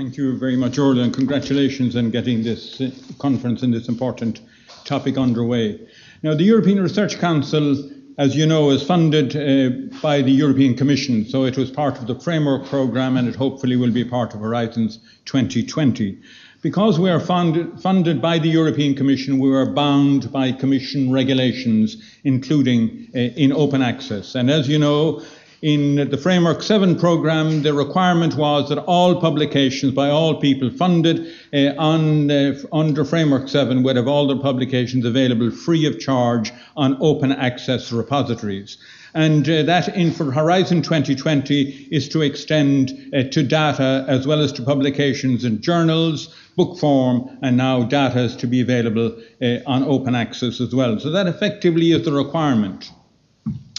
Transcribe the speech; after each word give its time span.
Thank 0.00 0.16
you 0.16 0.34
very 0.38 0.56
much, 0.56 0.78
Orla, 0.78 1.02
and 1.02 1.12
congratulations 1.12 1.94
on 1.94 2.08
getting 2.08 2.42
this 2.42 2.80
uh, 2.80 2.90
conference 3.18 3.62
and 3.62 3.74
this 3.74 3.86
important 3.86 4.40
topic 4.86 5.18
underway. 5.18 5.78
Now, 6.22 6.32
the 6.32 6.42
European 6.42 6.82
Research 6.82 7.18
Council, 7.18 7.76
as 8.16 8.34
you 8.34 8.46
know, 8.46 8.70
is 8.70 8.82
funded 8.82 9.36
uh, 9.36 9.94
by 10.00 10.22
the 10.22 10.30
European 10.30 10.74
Commission, 10.74 11.26
so 11.26 11.44
it 11.44 11.58
was 11.58 11.70
part 11.70 11.98
of 11.98 12.06
the 12.06 12.18
framework 12.18 12.64
programme 12.64 13.18
and 13.18 13.28
it 13.28 13.34
hopefully 13.34 13.76
will 13.76 13.90
be 13.90 14.02
part 14.02 14.32
of 14.32 14.40
Horizons 14.40 15.00
2020. 15.26 16.18
Because 16.62 16.98
we 16.98 17.10
are 17.10 17.20
funded, 17.20 17.78
funded 17.82 18.22
by 18.22 18.38
the 18.38 18.48
European 18.48 18.94
Commission, 18.94 19.38
we 19.38 19.54
are 19.54 19.66
bound 19.66 20.32
by 20.32 20.52
Commission 20.52 21.12
regulations, 21.12 21.98
including 22.24 23.08
uh, 23.14 23.18
in 23.18 23.52
open 23.52 23.82
access. 23.82 24.34
And 24.34 24.50
as 24.50 24.66
you 24.66 24.78
know, 24.78 25.22
in 25.62 26.08
the 26.08 26.16
Framework 26.16 26.62
7 26.62 26.98
programme, 26.98 27.62
the 27.62 27.74
requirement 27.74 28.34
was 28.34 28.70
that 28.70 28.78
all 28.78 29.20
publications 29.20 29.92
by 29.92 30.08
all 30.08 30.40
people 30.40 30.70
funded 30.70 31.34
uh, 31.52 31.74
on, 31.78 32.30
uh, 32.30 32.54
under 32.72 33.04
Framework 33.04 33.46
7 33.46 33.82
would 33.82 33.96
have 33.96 34.08
all 34.08 34.26
their 34.26 34.38
publications 34.38 35.04
available 35.04 35.50
free 35.50 35.84
of 35.84 36.00
charge 36.00 36.50
on 36.76 36.96
open 37.00 37.30
access 37.30 37.92
repositories. 37.92 38.78
And 39.12 39.46
uh, 39.50 39.64
that 39.64 39.94
in 39.94 40.12
for 40.12 40.30
Horizon 40.30 40.80
2020 40.80 41.88
is 41.90 42.08
to 42.10 42.22
extend 42.22 42.92
uh, 43.12 43.24
to 43.24 43.42
data 43.42 44.06
as 44.08 44.26
well 44.26 44.40
as 44.40 44.52
to 44.52 44.62
publications 44.62 45.44
in 45.44 45.60
journals, 45.60 46.34
book 46.56 46.78
form, 46.78 47.38
and 47.42 47.58
now 47.58 47.82
data 47.82 48.20
is 48.20 48.36
to 48.36 48.46
be 48.46 48.62
available 48.62 49.14
uh, 49.42 49.58
on 49.66 49.82
open 49.84 50.14
access 50.14 50.60
as 50.60 50.74
well. 50.74 50.98
So 51.00 51.10
that 51.10 51.26
effectively 51.26 51.92
is 51.92 52.04
the 52.04 52.12
requirement. 52.12 52.90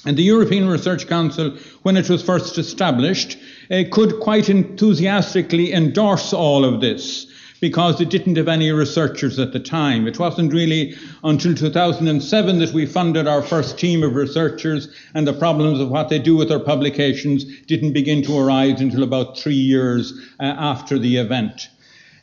And 0.05 0.17
the 0.17 0.23
European 0.23 0.67
Research 0.67 1.07
Council, 1.07 1.57
when 1.83 1.95
it 1.95 2.09
was 2.09 2.23
first 2.23 2.57
established, 2.57 3.37
uh, 3.69 3.83
could 3.91 4.19
quite 4.19 4.49
enthusiastically 4.49 5.73
endorse 5.73 6.33
all 6.33 6.65
of 6.65 6.81
this 6.81 7.27
because 7.59 8.01
it 8.01 8.09
didn't 8.09 8.37
have 8.37 8.47
any 8.47 8.71
researchers 8.71 9.37
at 9.37 9.53
the 9.53 9.59
time. 9.59 10.07
It 10.07 10.17
wasn't 10.17 10.51
really 10.51 10.95
until 11.23 11.53
2007 11.53 12.59
that 12.59 12.73
we 12.73 12.87
funded 12.87 13.27
our 13.27 13.43
first 13.43 13.77
team 13.77 14.01
of 14.01 14.15
researchers, 14.15 14.87
and 15.13 15.27
the 15.27 15.33
problems 15.33 15.79
of 15.79 15.89
what 15.89 16.09
they 16.09 16.17
do 16.17 16.35
with 16.35 16.49
their 16.49 16.59
publications 16.59 17.45
didn't 17.67 17.93
begin 17.93 18.23
to 18.23 18.37
arise 18.37 18.81
until 18.81 19.03
about 19.03 19.37
three 19.37 19.53
years 19.53 20.11
uh, 20.39 20.43
after 20.43 20.97
the 20.97 21.17
event. 21.17 21.69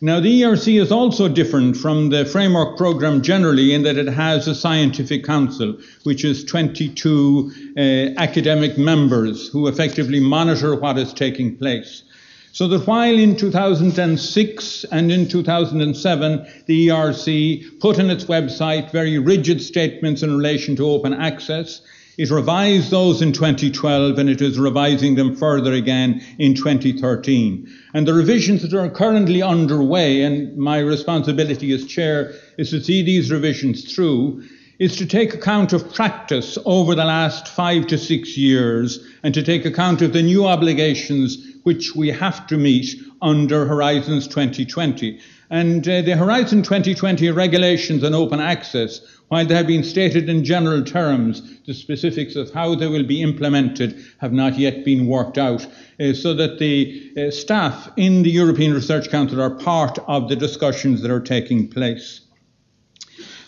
Now, 0.01 0.21
the 0.21 0.43
ERC 0.43 0.81
is 0.81 0.93
also 0.93 1.27
different 1.27 1.77
from 1.77 2.11
the 2.11 2.25
framework 2.25 2.77
program 2.77 3.21
generally 3.21 3.75
in 3.75 3.83
that 3.83 3.99
it 3.99 4.07
has 4.07 4.47
a 4.47 4.55
scientific 4.55 5.25
council, 5.25 5.77
which 6.05 6.25
is 6.25 6.45
22 6.45 7.51
uh, 7.77 7.81
academic 8.17 8.79
members 8.79 9.49
who 9.49 9.67
effectively 9.67 10.21
monitor 10.21 10.77
what 10.77 10.99
is 10.99 11.13
taking 11.13 11.57
place. 11.57 12.05
So 12.53 12.69
that 12.69 12.87
while 12.87 13.19
in 13.19 13.37
2006 13.37 14.85
and 14.93 15.11
in 15.11 15.29
2007 15.29 16.47
the 16.67 16.89
ERC 16.89 17.81
put 17.81 17.99
on 17.99 18.09
its 18.09 18.27
website 18.27 18.93
very 18.93 19.19
rigid 19.19 19.61
statements 19.61 20.23
in 20.23 20.37
relation 20.37 20.77
to 20.77 20.89
open 20.89 21.13
access, 21.13 21.81
it 22.19 22.31
revised 22.31 22.91
those 22.91 23.23
in 23.23 23.33
2012 23.33 24.19
and 24.19 24.29
it 24.29 24.43
is 24.43 24.59
revising 24.59 25.15
them 25.15 25.37
further 25.37 25.73
again 25.73 26.21
in 26.39 26.53
2013. 26.53 27.69
And 27.95 28.09
the 28.09 28.13
revisions 28.13 28.63
that 28.63 28.75
are 28.75 28.91
currently 28.91 29.41
underway, 29.41 30.23
and 30.23 30.57
my 30.59 30.81
responsibility 30.81 31.73
as 31.73 31.87
chair 31.87 32.35
is 32.59 32.71
to 32.71 32.83
see 32.83 33.03
these 33.03 33.31
revisions 33.31 33.95
through, 33.95 34.43
is 34.81 34.97
to 34.97 35.07
take 35.07 35.33
account 35.33 35.73
of 35.73 35.95
practice 35.95 36.59
over 36.65 36.97
the 36.97 37.05
last 37.05 37.47
five 37.49 37.87
to 37.87 37.99
six 37.99 38.37
years 38.37 38.99
and 39.23 39.33
to 39.35 39.43
take 39.43 39.65
account 39.65 40.03
of 40.03 40.13
the 40.13 40.23
new 40.23 40.45
obligations 40.45 41.39
which 41.63 41.95
we 41.95 42.09
have 42.09 42.47
to 42.49 42.57
meet 42.57 42.97
under 43.23 43.65
Horizons 43.67 44.27
2020. 44.27 45.21
And 45.51 45.89
uh, 45.89 46.03
the 46.03 46.17
Horizon 46.17 46.63
2020 46.63 47.31
regulations 47.31 48.05
on 48.05 48.15
open 48.15 48.41
access, 48.41 49.01
while 49.29 49.47
they 49.47 49.55
have 49.55 49.67
been 49.67 49.85
stated 49.85 50.29
in 50.29 50.45
general 50.45 50.83
terms, 50.83 51.43
the 51.67 51.75
specifics 51.75 52.35
of 52.35 52.51
how 52.53 52.75
they 52.75 52.87
will 52.87 53.05
be 53.05 53.23
implemented 53.23 54.03
have 54.19 54.33
not 54.33 54.59
yet 54.59 54.85
been 54.85 55.07
worked 55.07 55.37
out, 55.37 55.67
uh, 56.01 56.13
so 56.13 56.35
that 56.35 56.59
the 56.59 57.13
uh, 57.17 57.31
staff 57.31 57.91
in 57.97 58.23
the 58.23 58.31
European 58.31 58.73
Research 58.73 59.11
Council 59.11 59.41
are 59.41 59.51
part 59.51 59.99
of 60.07 60.29
the 60.29 60.37
discussions 60.37 61.03
that 61.03 61.11
are 61.11 61.21
taking 61.21 61.69
place. 61.69 62.23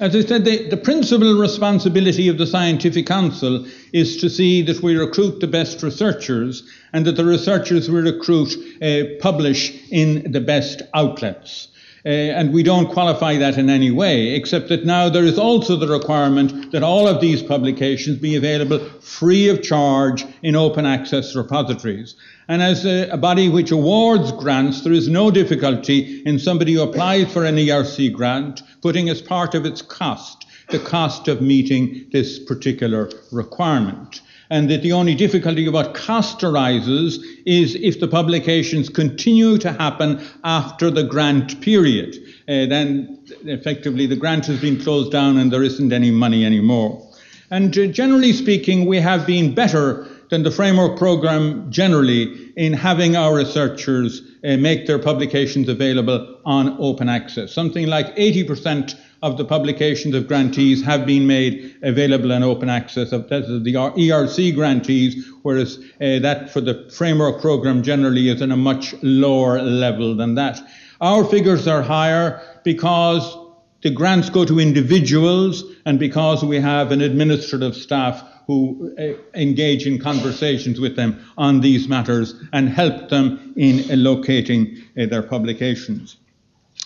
As 0.00 0.16
I 0.16 0.22
said, 0.22 0.46
the, 0.46 0.66
the, 0.68 0.78
principal 0.78 1.38
responsibility 1.38 2.28
of 2.28 2.38
the 2.38 2.46
Scientific 2.46 3.06
Council 3.06 3.66
is 3.92 4.16
to 4.22 4.30
see 4.30 4.62
that 4.62 4.82
we 4.82 4.96
recruit 4.96 5.40
the 5.40 5.46
best 5.46 5.82
researchers 5.82 6.62
and 6.94 7.04
that 7.06 7.16
the 7.16 7.24
researchers 7.24 7.90
we 7.90 8.00
recruit 8.00 8.54
uh, 8.80 9.20
publish 9.20 9.78
in 9.90 10.32
the 10.32 10.40
best 10.40 10.80
outlets. 10.94 11.68
Uh, 12.04 12.08
and 12.08 12.52
we 12.52 12.62
don't 12.62 12.92
qualify 12.92 13.36
that 13.36 13.58
in 13.58 13.68
any 13.68 13.90
way, 13.90 14.28
except 14.28 14.68
that 14.68 14.86
now 14.86 15.08
there 15.08 15.24
is 15.24 15.38
also 15.38 15.76
the 15.76 15.86
requirement 15.86 16.72
that 16.72 16.82
all 16.82 17.06
of 17.06 17.20
these 17.20 17.42
publications 17.42 18.18
be 18.18 18.36
available 18.36 18.78
free 19.00 19.48
of 19.48 19.62
charge 19.62 20.24
in 20.42 20.56
open 20.56 20.86
access 20.86 21.36
repositories. 21.36 22.14
And 22.48 22.62
as 22.62 22.86
a, 22.86 23.08
a 23.10 23.16
body 23.16 23.48
which 23.48 23.70
awards 23.70 24.32
grants, 24.32 24.82
there 24.82 24.94
is 24.94 25.08
no 25.08 25.30
difficulty 25.30 26.22
in 26.24 26.38
somebody 26.38 26.72
who 26.72 26.82
applies 26.82 27.32
for 27.32 27.44
an 27.44 27.56
ERC 27.56 28.12
grant 28.12 28.62
putting 28.80 29.08
as 29.08 29.20
part 29.20 29.54
of 29.54 29.66
its 29.66 29.82
cost 29.82 30.46
the 30.70 30.78
cost 30.78 31.26
of 31.26 31.42
meeting 31.42 32.06
this 32.12 32.38
particular 32.38 33.10
requirement 33.32 34.20
and 34.50 34.68
that 34.68 34.82
the 34.82 34.92
only 34.92 35.14
difficulty 35.14 35.66
about 35.66 35.94
cost 35.94 36.42
arises 36.42 37.24
is 37.46 37.76
if 37.76 38.00
the 38.00 38.08
publications 38.08 38.88
continue 38.88 39.56
to 39.58 39.72
happen 39.72 40.20
after 40.42 40.90
the 40.90 41.04
grant 41.04 41.60
period. 41.60 42.16
Uh, 42.48 42.66
then 42.66 43.18
effectively 43.44 44.06
the 44.06 44.16
grant 44.16 44.44
has 44.46 44.60
been 44.60 44.80
closed 44.80 45.12
down 45.12 45.38
and 45.38 45.52
there 45.52 45.62
isn't 45.62 45.92
any 45.92 46.10
money 46.10 46.44
anymore. 46.44 47.06
And 47.50 47.76
uh, 47.78 47.86
generally 47.86 48.32
speaking, 48.32 48.86
we 48.86 48.98
have 48.98 49.26
been 49.26 49.54
better 49.54 50.08
than 50.30 50.42
the 50.42 50.50
framework 50.50 50.98
program 50.98 51.70
generally 51.70 52.52
in 52.56 52.72
having 52.72 53.16
our 53.16 53.34
researchers 53.34 54.22
uh, 54.44 54.56
make 54.56 54.86
their 54.86 54.98
publications 54.98 55.68
available 55.68 56.29
on 56.44 56.76
open 56.78 57.08
access. 57.08 57.52
Something 57.52 57.86
like 57.86 58.14
80% 58.16 58.98
of 59.22 59.36
the 59.36 59.44
publications 59.44 60.14
of 60.14 60.26
grantees 60.26 60.82
have 60.82 61.04
been 61.06 61.26
made 61.26 61.76
available 61.82 62.30
in 62.30 62.42
open 62.42 62.68
access 62.68 63.12
of 63.12 63.28
the 63.28 63.74
ERC 63.74 64.54
grantees, 64.54 65.26
whereas 65.42 65.78
uh, 66.00 66.18
that 66.20 66.50
for 66.50 66.60
the 66.60 66.90
framework 66.90 67.40
program 67.40 67.82
generally 67.82 68.28
is 68.28 68.40
in 68.40 68.50
a 68.50 68.56
much 68.56 68.94
lower 69.02 69.60
level 69.60 70.16
than 70.16 70.34
that. 70.36 70.60
Our 71.00 71.24
figures 71.24 71.66
are 71.66 71.82
higher 71.82 72.40
because 72.64 73.36
the 73.82 73.90
grants 73.90 74.30
go 74.30 74.44
to 74.44 74.58
individuals 74.58 75.64
and 75.86 75.98
because 75.98 76.44
we 76.44 76.60
have 76.60 76.92
an 76.92 77.00
administrative 77.00 77.74
staff 77.74 78.22
who 78.46 78.94
uh, 78.98 79.12
engage 79.38 79.86
in 79.86 79.98
conversations 79.98 80.80
with 80.80 80.96
them 80.96 81.24
on 81.38 81.60
these 81.60 81.88
matters 81.88 82.34
and 82.52 82.68
help 82.68 83.08
them 83.08 83.52
in 83.56 83.84
locating 84.02 84.76
uh, 84.98 85.06
their 85.06 85.22
publications. 85.22 86.16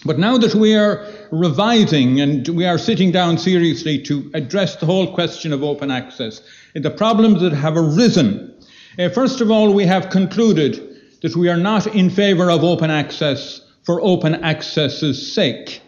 But 0.05 0.19
now 0.19 0.37
that 0.39 0.55
we 0.55 0.75
are 0.75 1.07
revising 1.31 2.21
and 2.21 2.47
we 2.49 2.67
are 2.67 2.77
sitting 2.77 3.11
down 3.11 3.39
seriously 3.39 3.99
to 4.03 4.31
address 4.35 4.77
the 4.77 4.87
whole 4.87 5.15
question 5.15 5.53
of 5.53 5.63
open 5.63 5.91
access, 5.91 6.43
the 6.75 6.91
problems 6.91 7.41
that 7.41 7.53
have 7.53 7.77
arisen, 7.77 8.55
uh, 8.99 9.09
first 9.09 9.41
of 9.41 9.51
all, 9.51 9.73
we 9.73 9.87
have 9.87 10.11
concluded 10.11 11.01
that 11.23 11.35
we 11.35 11.49
are 11.49 11.57
not 11.57 11.87
in 11.87 12.11
favour 12.11 12.51
of 12.51 12.63
open 12.63 12.91
access 12.91 13.63
for 13.83 14.01
open 14.03 14.35
access's 14.45 15.33
sake. 15.33 15.81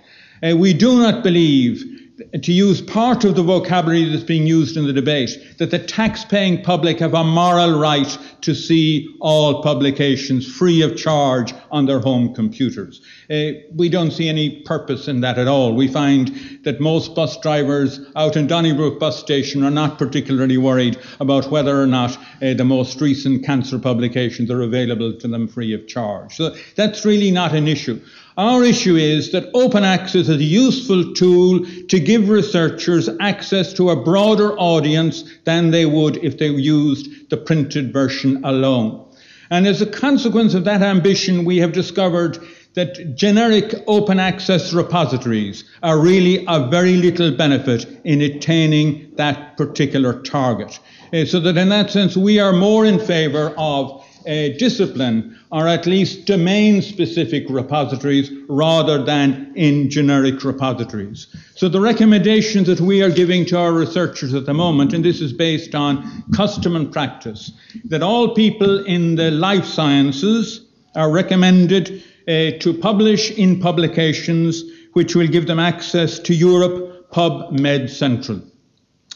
Uh, 0.43 0.57
we 0.57 0.73
do 0.73 0.99
not 0.99 1.23
believe 1.23 1.96
to 2.43 2.53
use 2.53 2.81
part 2.81 3.25
of 3.25 3.35
the 3.35 3.43
vocabulary 3.43 4.09
that's 4.09 4.23
being 4.25 4.47
used 4.47 4.77
in 4.77 4.87
the 4.87 4.93
debate, 4.93 5.31
that 5.59 5.71
the 5.71 5.79
tax-paying 5.79 6.63
public 6.63 6.99
have 6.99 7.13
a 7.15 7.23
moral 7.23 7.79
right 7.79 8.19
to 8.41 8.55
see 8.55 9.15
all 9.21 9.63
publications 9.63 10.47
free 10.47 10.81
of 10.81 10.97
charge 10.97 11.53
on 11.71 11.85
their 11.85 12.01
home 12.01 12.35
computers. 12.35 13.03
Uh, 13.31 13.51
we 13.75 13.89
don't 13.89 14.13
see 14.13 14.29
any 14.29 14.63
purpose 14.63 15.09
in 15.09 15.21
that 15.21 15.39
at 15.39 15.47
all. 15.47 15.75
We 15.75 15.89
find 15.89 16.61
that 16.65 16.81
most 16.81 17.15
bus 17.15 17.39
drivers 17.41 18.01
out 18.15 18.37
in 18.37 18.47
Donnybrook 18.47 18.99
bus 18.99 19.19
station 19.19 19.63
are 19.63 19.71
not 19.71 19.99
particularly 19.99 20.57
worried 20.57 20.99
about 21.21 21.51
whether 21.51 21.81
or 21.81 21.87
not 21.87 22.17
uh, 22.17 22.55
the 22.55 22.65
most 22.65 23.01
recent 23.01 23.45
cancer 23.45 23.79
publications 23.79 24.51
are 24.51 24.63
available 24.63 25.13
to 25.13 25.29
them 25.29 25.49
free 25.49 25.75
of 25.75 25.87
charge. 25.87 26.37
So 26.37 26.55
that's 26.77 27.05
really 27.05 27.31
not 27.31 27.55
an 27.55 27.69
issue. 27.69 28.01
Our 28.37 28.65
issue 28.65 28.97
is 28.97 29.33
that 29.33 29.49
open 29.55 29.83
access 29.83 30.29
is 30.29 30.41
a 30.41 30.45
useful 30.45 31.15
tool 31.15 31.65
to 31.89 31.99
give 31.99 32.29
researchers 32.29 33.09
access 33.19 33.73
to 33.75 33.89
a 33.89 33.97
broader 33.97 34.55
audience 34.59 35.25
than 35.45 35.71
they 35.71 35.87
would 35.87 36.19
if 36.19 36.37
they 36.37 36.49
used 36.49 37.31
the 37.31 37.39
printed 37.39 37.95
version 37.95 38.45
alone. 38.45 39.07
And 39.49 39.67
as 39.67 39.81
a 39.81 39.87
consequence 39.87 40.53
of 40.53 40.65
that 40.65 40.83
ambition, 40.83 41.47
we 41.47 41.59
have 41.59 41.73
discovered 41.73 42.39
that 42.75 43.17
generic 43.17 43.75
open 43.87 44.21
access 44.21 44.75
repositories 44.75 45.65
are 45.83 45.99
really 45.99 46.47
of 46.47 46.71
very 46.71 46.97
little 46.97 47.35
benefit 47.35 47.87
in 48.05 48.21
attaining 48.21 49.13
that 49.15 49.57
particular 49.57 50.21
target. 50.21 50.79
Uh, 51.11 51.25
so 51.25 51.41
that 51.41 51.57
in 51.57 51.71
that 51.71 51.91
sense, 51.91 52.19
we 52.19 52.39
are 52.39 52.53
more 52.53 52.85
in 52.85 52.99
favour 52.99 53.55
of 53.57 54.06
uh, 54.27 54.49
discipline 54.59 55.39
or 55.53 55.69
at 55.69 55.87
least 55.87 56.27
domain 56.27 56.83
specific 56.83 57.45
repositories 57.49 58.31
rather 58.49 59.03
than 59.03 59.53
in 59.55 59.89
generic 59.89 60.43
repositories. 60.43 61.29
So 61.55 61.69
the 61.69 61.81
recommendations 61.81 62.67
that 62.67 62.81
we 62.81 63.03
are 63.03 63.11
giving 63.11 63.47
to 63.47 63.59
our 63.59 63.73
researchers 63.73 64.35
at 64.35 64.47
the 64.47 64.55
moment, 64.55 64.93
and 64.93 65.05
this 65.05 65.21
is 65.21 65.33
based 65.33 65.75
on 65.75 66.25
custom 66.35 66.75
and 66.77 66.93
practice, 66.93 67.53
that 67.85 68.03
all 68.03 68.35
people 68.35 68.85
in 68.85 69.15
the 69.15 69.31
life 69.31 69.65
sciences 69.65 70.67
are 70.95 71.11
recommended 71.11 72.03
uh, 72.29 72.59
to 72.59 72.77
publish 72.81 73.31
in 73.33 73.61
publications 73.61 74.65
which 74.95 75.15
will 75.15 75.29
give 75.29 75.47
them 75.47 75.61
access 75.61 76.19
to 76.19 76.35
Europe 76.35 77.11
PubMed 77.13 77.91
Central. 77.91 78.41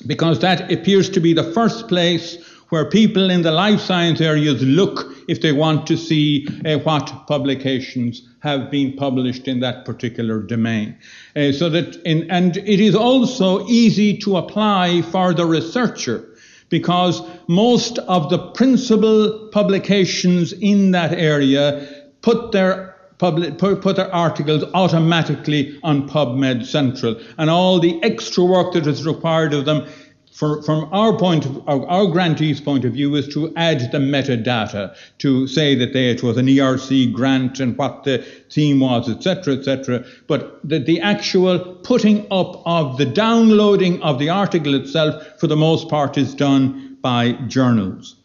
Because 0.07 0.39
that 0.41 0.71
appears 0.71 1.11
to 1.11 1.21
be 1.21 1.33
the 1.33 1.53
first 1.53 1.89
place 1.89 2.39
where 2.71 2.85
people 2.85 3.31
in 3.31 3.43
the 3.43 3.51
life 3.51 3.81
science 3.81 4.21
areas 4.21 4.63
look 4.63 5.13
if 5.29 5.43
they 5.43 5.53
want 5.53 5.87
to 5.87 5.97
see 5.97 6.47
uh, 6.65 6.79
what 6.79 7.27
publications 7.27 8.23
have 8.41 8.71
been 8.71 8.97
published 8.97 9.47
in 9.47 9.61
that 9.61 9.85
particular 9.85 10.41
domain. 10.41 10.97
Uh, 11.37 11.53
so 11.53 11.69
that 11.69 11.97
in, 12.05 12.29
and 12.31 12.57
it 12.57 12.81
is 12.81 12.95
also 12.95 13.67
easy 13.67 14.17
to 14.17 14.37
apply 14.37 15.03
for 15.03 15.35
the 15.35 15.45
researcher 15.45 16.27
because 16.69 17.21
most 17.49 17.99
of 17.99 18.31
the 18.31 18.39
principal 18.39 19.49
publications 19.53 20.53
in 20.53 20.93
that 20.93 21.13
area 21.13 22.05
put 22.23 22.53
their 22.53 22.97
public, 23.19 23.59
put, 23.59 23.83
put 23.83 23.97
their 23.97 24.13
articles 24.15 24.65
automatically 24.73 25.79
on 25.83 26.09
PubMed 26.09 26.65
Central, 26.65 27.21
and 27.37 27.51
all 27.51 27.79
the 27.79 28.03
extra 28.03 28.45
work 28.45 28.73
that 28.73 28.87
is 28.87 29.05
required 29.05 29.53
of 29.53 29.67
them 29.67 29.87
for, 30.33 30.63
from 30.63 30.89
our 30.93 31.17
point 31.19 31.45
of, 31.45 31.69
our 31.69 32.07
grantee's 32.07 32.61
point 32.61 32.85
of 32.85 32.93
view 32.93 33.15
is 33.17 33.29
to 33.35 33.53
add 33.57 33.93
the 33.93 33.99
metadata 33.99 34.95
to 35.19 35.47
say 35.47 35.75
that 35.75 35.93
they, 35.93 36.09
it 36.09 36.23
was 36.23 36.37
an 36.37 36.47
ERC 36.47 37.13
grant 37.13 37.61
and 37.61 37.77
what 37.77 38.05
the 38.05 38.25
theme 38.51 38.81
was, 38.81 39.11
etc., 39.11 39.55
etc. 39.55 40.05
But 40.29 40.61
the, 40.67 40.79
the 40.79 41.01
actual 41.01 41.59
putting 41.59 42.27
up 42.31 42.63
of 42.65 42.97
the 42.97 43.07
downloading 43.07 44.01
of 44.03 44.19
the 44.19 44.31
article 44.31 44.75
itself, 44.75 45.23
for 45.39 45.47
the 45.47 45.57
most 45.57 45.89
part, 45.89 46.17
is 46.17 46.35
done 46.35 46.97
by 47.01 47.33
journals. 47.49 48.17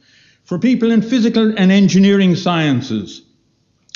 For 0.44 0.60
people 0.60 0.92
in 0.92 1.02
physical 1.02 1.58
and 1.58 1.72
engineering 1.72 2.36
sciences, 2.36 3.24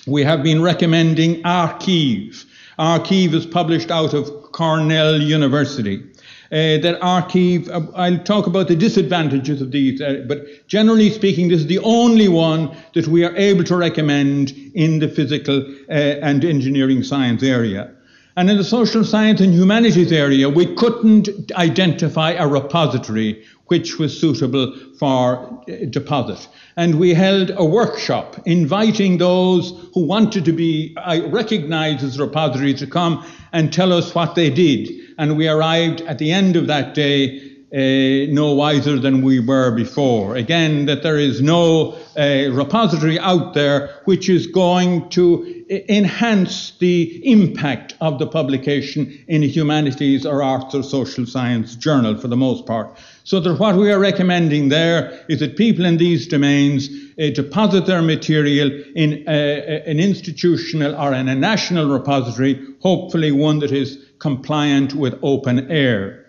we 0.07 0.23
have 0.23 0.41
been 0.41 0.63
recommending 0.63 1.44
arXiv. 1.44 2.44
arXiv 2.79 3.33
is 3.33 3.45
published 3.45 3.91
out 3.91 4.15
of 4.15 4.51
Cornell 4.51 5.21
University 5.21 6.08
uh, 6.51 6.78
that 6.80 6.98
archive. 7.01 7.69
uh, 7.69 7.81
I'll 7.96 8.18
talk 8.24 8.48
about 8.48 8.68
the 8.68 8.75
disadvantages 8.75 9.62
of 9.62 9.72
these, 9.72 10.01
uh, 10.01 10.25
but 10.28 10.68
generally 10.68 11.12
speaking, 11.12 11.50
this 11.50 11.62
is 11.62 11.68
the 11.68 11.80
only 11.80 12.28
one 12.28 12.75
that 12.96 13.07
we 13.07 13.24
are 13.24 13.36
able 13.36 13.63
to 13.66 13.75
recommend 13.75 14.51
in 14.74 15.00
the 15.00 15.07
physical 15.07 15.60
uh, 15.90 15.92
and 15.92 16.44
engineering 16.44 17.04
science 17.04 17.44
area. 17.44 17.92
And 18.36 18.50
in 18.50 18.57
the 18.57 18.63
social 18.63 19.04
science 19.04 19.42
and 19.42 19.54
humanities 19.54 20.12
area, 20.12 20.50
we 20.50 20.74
couldn't 20.75 21.51
identify 21.51 22.31
a 22.31 22.48
repository 22.48 23.44
which 23.68 24.00
was 24.00 24.19
suitable 24.19 24.75
for 24.98 25.62
uh, 25.69 25.86
deposit. 25.90 26.48
And 26.78 27.00
we 27.00 27.13
held 27.13 27.52
a 27.56 27.66
workshop 27.66 28.42
inviting 28.48 29.19
those 29.19 29.72
who 29.94 30.06
wanted 30.06 30.45
to 30.45 30.52
be 30.52 30.95
recognized 31.28 32.04
as 32.04 32.19
repositories 32.19 32.80
to 32.80 32.88
come 32.88 33.24
and 33.52 33.72
tell 33.72 33.94
us 33.94 34.16
what 34.16 34.36
they 34.36 34.50
did 34.50 34.90
and 35.19 35.38
we 35.38 35.48
arrived 35.48 36.01
at 36.01 36.18
the 36.18 36.31
end 36.31 36.56
of 36.56 36.66
that 36.68 36.95
day 36.95 37.45
uh, 37.71 38.25
no 38.33 38.54
wiser 38.54 38.98
than 38.98 39.21
we 39.21 39.39
were 39.39 39.69
before. 39.69 40.36
Again, 40.36 40.88
that 40.88 41.04
there 41.04 41.19
is 41.19 41.39
no 41.39 41.95
uh, 42.18 42.50
repository 42.51 43.19
out 43.19 43.54
there 43.54 44.01
which 44.06 44.27
is 44.27 44.48
going 44.48 45.07
to 45.10 45.63
enhance 45.88 46.71
the 46.80 47.21
impact 47.31 47.94
of 48.01 48.18
the 48.18 48.25
publication 48.25 49.24
in 49.27 49.44
a 49.44 49.45
humanities 49.45 50.25
or 50.25 50.42
arts 50.42 50.74
or 50.74 50.81
social 50.81 51.27
science 51.27 51.75
journal 51.75 52.18
for 52.18 52.27
the 52.27 52.36
most 52.36 52.66
part. 52.66 52.98
So 53.24 53.39
that 53.39 53.60
what 53.60 53.75
we 53.75 53.92
are 53.92 54.00
recommending 54.00 54.69
there 54.69 55.24
is 55.30 55.39
that 55.42 55.56
people 55.56 55.86
in 55.86 55.98
these 55.98 56.27
domains 56.27 56.89
uh, 56.89 57.30
deposit 57.36 57.86
their 57.86 58.01
material 58.01 58.71
in 58.95 59.27
an 59.27 60.00
institutional 60.00 60.95
or 60.95 61.13
in 61.13 61.27
a 61.27 61.36
national 61.36 61.92
repository, 61.92 62.66
hopefully 62.81 63.31
one 63.31 63.60
that 63.60 63.71
is 63.71 64.08
compliant 64.19 64.94
with 64.94 65.13
OpenAIRE. 65.21 66.25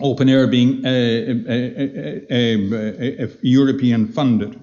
Open 0.00 0.28
air 0.28 0.46
being 0.46 0.82
European 3.40 4.08
funded. 4.08 4.60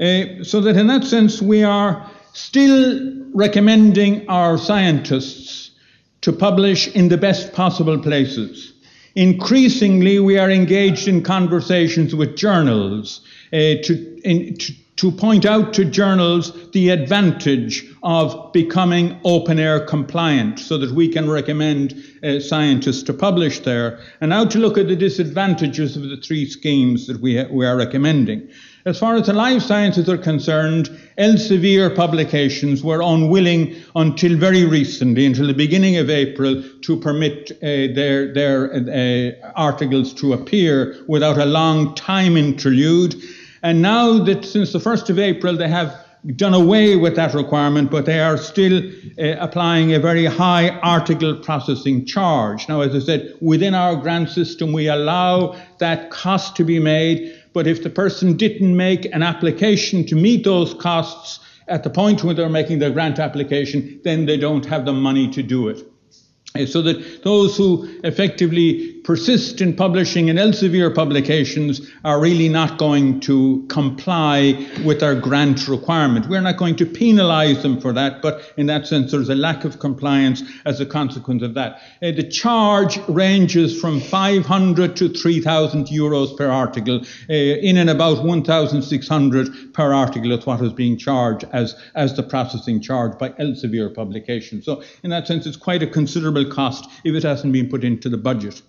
Uh, 0.00 0.42
so 0.42 0.60
that 0.60 0.76
in 0.76 0.88
that 0.88 1.04
sense, 1.04 1.40
we 1.40 1.62
are 1.62 2.10
still 2.32 3.22
recommending 3.34 4.28
our 4.28 4.58
scientists 4.58 5.70
to 6.22 6.32
publish 6.32 6.88
in 6.88 7.08
the 7.08 7.16
best 7.16 7.52
possible 7.52 7.98
places. 7.98 8.72
Increasingly, 9.14 10.18
we 10.18 10.38
are 10.38 10.50
engaged 10.50 11.06
in 11.06 11.22
conversations 11.22 12.14
with 12.14 12.36
journals 12.36 13.20
uh, 13.52 13.78
to, 13.84 14.20
in, 14.24 14.56
to, 14.56 14.72
to 15.02 15.10
point 15.10 15.44
out 15.44 15.74
to 15.74 15.84
journals 15.84 16.70
the 16.70 16.90
advantage 16.90 17.84
of 18.04 18.52
becoming 18.52 19.18
OpenAIRE 19.24 19.84
compliant 19.88 20.60
so 20.60 20.78
that 20.78 20.92
we 20.92 21.08
can 21.08 21.28
recommend 21.28 21.92
uh, 22.22 22.38
scientists 22.38 23.02
to 23.02 23.12
publish 23.12 23.58
there, 23.58 23.98
and 24.20 24.30
now 24.30 24.44
to 24.44 24.60
look 24.60 24.78
at 24.78 24.86
the 24.86 24.94
disadvantages 24.94 25.96
of 25.96 26.04
the 26.04 26.16
three 26.18 26.48
schemes 26.48 27.08
that 27.08 27.20
we, 27.20 27.36
ha- 27.36 27.48
we 27.50 27.66
are 27.66 27.76
recommending. 27.76 28.48
As 28.84 28.96
far 28.96 29.16
as 29.16 29.26
the 29.26 29.32
life 29.32 29.62
sciences 29.62 30.08
are 30.08 30.18
concerned, 30.18 30.88
Elsevier 31.18 31.92
publications 31.96 32.84
were 32.84 33.02
unwilling 33.02 33.74
until 33.96 34.36
very 34.36 34.64
recently, 34.64 35.26
until 35.26 35.48
the 35.48 35.52
beginning 35.52 35.96
of 35.96 36.10
April, 36.10 36.62
to 36.82 36.96
permit 37.00 37.50
uh, 37.50 37.92
their, 37.92 38.32
their 38.32 38.72
uh, 38.72 39.50
articles 39.56 40.14
to 40.14 40.32
appear 40.32 40.96
without 41.08 41.38
a 41.38 41.44
long 41.44 41.92
time 41.96 42.36
interlude. 42.36 43.20
And 43.62 43.80
now 43.80 44.18
that 44.24 44.44
since 44.44 44.72
the 44.72 44.78
1st 44.78 45.10
of 45.10 45.18
April, 45.18 45.56
they 45.56 45.68
have 45.68 46.04
done 46.36 46.54
away 46.54 46.96
with 46.96 47.16
that 47.16 47.34
requirement, 47.34 47.90
but 47.90 48.06
they 48.06 48.20
are 48.20 48.36
still 48.36 48.80
uh, 49.18 49.36
applying 49.40 49.92
a 49.92 49.98
very 49.98 50.24
high 50.24 50.68
article 50.80 51.36
processing 51.36 52.06
charge. 52.06 52.68
Now, 52.68 52.80
as 52.80 52.94
I 52.94 53.00
said, 53.00 53.34
within 53.40 53.74
our 53.74 53.96
grant 53.96 54.30
system, 54.30 54.72
we 54.72 54.88
allow 54.88 55.56
that 55.78 56.10
cost 56.10 56.54
to 56.56 56.64
be 56.64 56.78
made, 56.78 57.40
but 57.52 57.66
if 57.66 57.82
the 57.82 57.90
person 57.90 58.36
didn't 58.36 58.76
make 58.76 59.04
an 59.06 59.22
application 59.22 60.06
to 60.06 60.14
meet 60.14 60.44
those 60.44 60.74
costs 60.74 61.40
at 61.66 61.82
the 61.82 61.90
point 61.90 62.22
when 62.22 62.36
they're 62.36 62.48
making 62.48 62.78
their 62.78 62.90
grant 62.90 63.18
application, 63.18 64.00
then 64.04 64.26
they 64.26 64.36
don't 64.36 64.66
have 64.66 64.84
the 64.84 64.92
money 64.92 65.28
to 65.30 65.42
do 65.42 65.68
it. 65.68 65.86
So 66.68 66.82
that 66.82 67.24
those 67.24 67.56
who 67.56 67.88
effectively 68.04 68.91
persist 69.04 69.60
in 69.60 69.74
publishing 69.74 70.28
in 70.28 70.36
Elsevier 70.36 70.94
publications 70.94 71.80
are 72.04 72.20
really 72.20 72.48
not 72.48 72.78
going 72.78 73.18
to 73.20 73.64
comply 73.68 74.68
with 74.84 75.02
our 75.02 75.14
grant 75.14 75.66
requirement. 75.66 76.28
We're 76.28 76.40
not 76.40 76.56
going 76.56 76.76
to 76.76 76.86
penalise 76.86 77.62
them 77.62 77.80
for 77.80 77.92
that, 77.92 78.22
but 78.22 78.52
in 78.56 78.66
that 78.66 78.86
sense, 78.86 79.10
there's 79.10 79.28
a 79.28 79.34
lack 79.34 79.64
of 79.64 79.80
compliance 79.80 80.42
as 80.64 80.80
a 80.80 80.86
consequence 80.86 81.42
of 81.42 81.54
that. 81.54 81.80
Uh, 82.02 82.12
the 82.12 82.28
charge 82.28 82.98
ranges 83.08 83.80
from 83.80 84.00
500 84.00 84.96
to 84.96 85.08
3,000 85.08 85.86
euros 85.86 86.36
per 86.36 86.48
article, 86.48 87.00
uh, 87.28 87.32
in 87.32 87.76
and 87.76 87.90
about 87.90 88.24
1,600 88.24 89.74
per 89.74 89.92
article 89.92 90.32
is 90.32 90.46
what 90.46 90.60
is 90.60 90.72
being 90.72 90.96
charged 90.96 91.44
as, 91.52 91.74
as 91.94 92.14
the 92.14 92.22
processing 92.22 92.80
charge 92.80 93.18
by 93.18 93.30
Elsevier 93.30 93.92
publications. 93.92 94.64
So, 94.64 94.82
in 95.02 95.10
that 95.10 95.26
sense, 95.26 95.46
it's 95.46 95.56
quite 95.56 95.82
a 95.82 95.86
considerable 95.86 96.44
cost 96.44 96.88
if 97.04 97.14
it 97.14 97.22
hasn't 97.22 97.52
been 97.52 97.68
put 97.68 97.84
into 97.84 98.08
the 98.08 98.16
budget. 98.16 98.62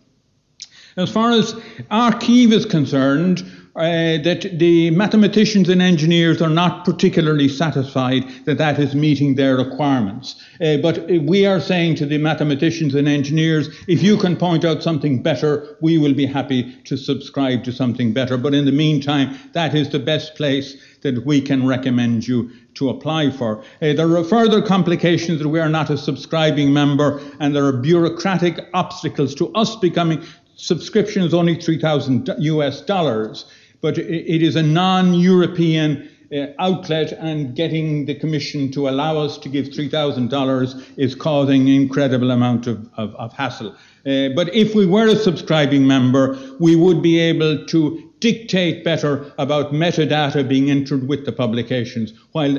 As 0.96 1.12
far 1.12 1.32
as 1.32 1.54
arXiv 1.90 2.52
is 2.52 2.66
concerned, 2.66 3.44
uh, 3.76 4.22
that 4.22 4.60
the 4.60 4.92
mathematicians 4.92 5.68
and 5.68 5.82
engineers 5.82 6.42
are 6.44 6.50
not 6.50 6.86
particularly 6.86 7.50
satisfied 7.50 8.24
that 8.46 8.60
that 8.60 8.78
is 8.78 8.94
meeting 8.94 9.34
their 9.34 9.58
requirements. 9.58 10.36
Uh, 10.62 10.78
but 10.78 11.08
we 11.24 11.48
are 11.48 11.60
saying 11.60 11.96
to 11.96 12.06
the 12.06 12.20
mathematicians 12.20 12.94
and 12.94 13.08
engineers, 13.08 13.70
if 13.88 14.04
you 14.04 14.16
can 14.16 14.38
point 14.38 14.64
out 14.64 14.84
something 14.84 15.24
better, 15.24 15.76
we 15.82 15.98
will 15.98 16.14
be 16.14 16.28
happy 16.28 16.72
to 16.84 16.96
subscribe 16.96 17.64
to 17.64 17.72
something 17.72 18.14
better. 18.14 18.38
But 18.38 18.54
in 18.54 18.66
the 18.66 18.72
meantime, 18.72 19.36
that 19.54 19.74
is 19.74 19.90
the 19.90 20.00
best 20.00 20.36
place 20.36 20.78
that 21.02 21.26
we 21.26 21.42
can 21.42 21.66
recommend 21.66 22.28
you 22.28 22.52
to 22.76 22.90
apply 22.90 23.32
for. 23.32 23.60
Uh, 23.82 23.94
there 23.94 24.16
are 24.16 24.24
further 24.24 24.62
complications 24.62 25.40
that 25.40 25.48
we 25.48 25.60
are 25.60 25.70
not 25.70 25.90
a 25.90 25.98
subscribing 25.98 26.72
member, 26.74 27.22
and 27.40 27.56
there 27.56 27.66
are 27.66 27.74
bureaucratic 27.74 28.60
obstacles 28.74 29.36
to 29.36 29.52
us 29.54 29.76
becoming 29.76 30.24
subscription 30.56 31.24
is 31.24 31.34
only 31.34 31.56
3,000 31.56 32.30
US 32.38 32.82
dollars, 32.82 33.46
but 33.82 33.98
it 33.98 34.42
is 34.42 34.56
a 34.56 34.64
non 34.64 35.14
European 35.14 36.10
uh, 36.34 36.48
outlet, 36.58 37.12
and 37.14 37.56
getting 37.56 38.06
the 38.06 38.16
Commission 38.16 38.72
to 38.72 38.90
allow 38.90 39.18
us 39.18 39.38
to 39.38 39.50
give 39.50 39.68
$3,000 39.68 40.98
is 40.98 41.14
causing 41.16 41.62
an 41.64 41.76
incredible 41.76 42.32
amount 42.32 42.66
of, 42.66 42.90
of, 42.98 43.14
of 43.16 43.34
hassle. 43.34 43.76
Uh, 44.06 44.30
but 44.36 44.54
if 44.54 44.76
we 44.76 44.86
were 44.86 45.08
a 45.08 45.16
subscribing 45.16 45.88
member, 45.88 46.38
we 46.60 46.76
would 46.76 47.02
be 47.02 47.20
able 47.20 47.66
to 47.66 48.14
dictate 48.20 48.86
better 48.86 49.34
about 49.38 49.74
metadata 49.74 50.48
being 50.48 50.70
entered 50.70 51.08
with 51.10 51.26
the 51.26 51.32
publications. 51.32 52.14
While 52.32 52.58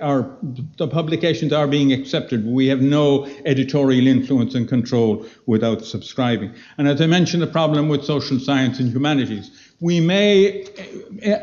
are, 0.00 0.30
the 0.78 0.88
publications 0.88 1.52
are 1.52 1.66
being 1.66 1.92
accepted, 1.92 2.46
we 2.46 2.66
have 2.68 2.80
no 2.80 3.26
editorial 3.44 4.06
influence 4.06 4.54
and 4.54 4.66
control 4.66 5.26
without 5.44 5.84
subscribing. 5.84 6.54
And 6.78 6.88
as 6.88 7.00
I 7.00 7.06
mentioned, 7.06 7.42
the 7.42 7.46
problem 7.46 7.88
with 7.88 8.04
social 8.04 8.38
science 8.38 8.80
and 8.80 8.90
humanities, 8.90 9.50
we 9.80 10.00
may 10.00 10.66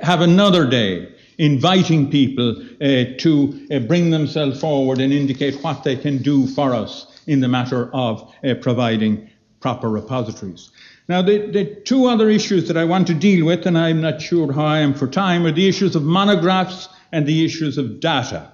have 0.01 0.21
another 0.21 0.67
day 0.67 1.13
inviting 1.37 2.09
people 2.09 2.55
uh, 2.59 3.05
to 3.17 3.67
uh, 3.71 3.79
bring 3.79 4.11
themselves 4.11 4.59
forward 4.59 4.99
and 4.99 5.11
indicate 5.11 5.55
what 5.63 5.83
they 5.83 5.95
can 5.95 6.21
do 6.23 6.47
for 6.47 6.73
us 6.73 7.12
in 7.27 7.39
the 7.39 7.47
matter 7.47 7.89
of 7.93 8.33
uh, 8.43 8.55
providing 8.55 9.29
proper 9.59 9.89
repositories. 9.89 10.71
Now, 11.07 11.21
the, 11.21 11.47
the, 11.51 11.65
two 11.65 12.05
other 12.05 12.29
issues 12.29 12.67
that 12.67 12.77
I 12.77 12.85
want 12.85 13.07
to 13.07 13.13
deal 13.13 13.45
with, 13.45 13.65
and 13.65 13.77
I'm 13.77 14.01
not 14.01 14.21
sure 14.21 14.51
how 14.53 14.65
I 14.65 14.79
am 14.79 14.93
for 14.93 15.07
time, 15.07 15.45
are 15.45 15.51
the 15.51 15.67
issues 15.67 15.95
of 15.95 16.03
monographs 16.03 16.87
and 17.11 17.25
the 17.25 17.43
issues 17.43 17.77
of 17.77 17.99
data. 17.99 18.51